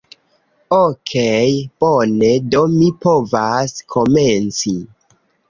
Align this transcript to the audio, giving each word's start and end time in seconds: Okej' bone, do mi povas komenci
Okej' 0.77 1.59
bone, 1.85 2.31
do 2.55 2.63
mi 2.79 2.89
povas 3.05 3.77
komenci 3.97 4.77